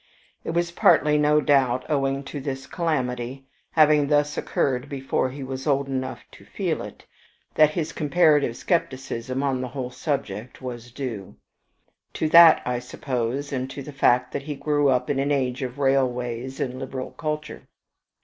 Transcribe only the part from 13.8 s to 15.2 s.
the fact that he grew up in